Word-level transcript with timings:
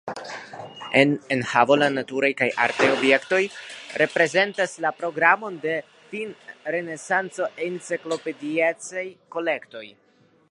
En 0.99 1.11
enhavo 1.33 1.75
la 1.81 1.89
naturaj 1.97 2.29
kaj 2.39 2.47
artaj 2.63 2.87
objektoj 2.93 3.41
reprezentas 4.03 4.73
la 4.85 4.91
programon 5.01 5.59
de 5.67 5.75
la 5.75 6.07
finrenesanco-enciklopediecaj 6.15 9.05
kolektoj. 9.37 9.85